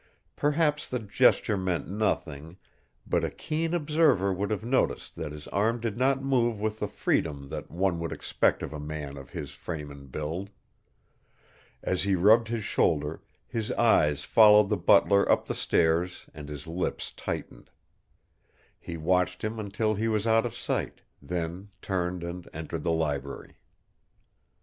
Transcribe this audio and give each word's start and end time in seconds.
Perhaps 0.35 0.89
the 0.89 0.97
gesture 0.97 1.57
meant 1.57 1.87
nothing, 1.87 2.57
but 3.05 3.23
a 3.23 3.29
keen 3.29 3.75
observer 3.75 4.33
would 4.33 4.49
have 4.49 4.65
noticed 4.65 5.15
that 5.15 5.31
his 5.31 5.47
arm 5.49 5.79
did 5.79 5.95
not 5.95 6.23
move 6.23 6.59
with 6.59 6.79
the 6.79 6.87
freedom 6.87 7.49
that 7.49 7.69
one 7.69 7.99
would 7.99 8.11
expect 8.11 8.63
of 8.63 8.73
a 8.73 8.79
man 8.79 9.15
of 9.15 9.29
his 9.29 9.51
frame 9.51 9.91
and 9.91 10.11
build. 10.11 10.49
As 11.83 12.01
he 12.01 12.15
rubbed 12.15 12.47
his 12.47 12.63
shoulder 12.63 13.21
his 13.47 13.71
eyes 13.73 14.23
followed 14.23 14.69
the 14.69 14.75
butler 14.75 15.31
up 15.31 15.45
the 15.45 15.53
stairs 15.53 16.27
and 16.33 16.49
his 16.49 16.65
lips 16.65 17.11
tightened. 17.11 17.69
He 18.79 18.97
watched 18.97 19.43
him 19.43 19.59
until 19.59 19.93
he 19.93 20.07
was 20.07 20.25
out 20.25 20.47
of 20.47 20.55
sight, 20.55 21.01
then 21.21 21.69
turned 21.79 22.23
and 22.23 22.49
entered 22.55 22.81
the 22.81 22.91
library. 22.91 23.53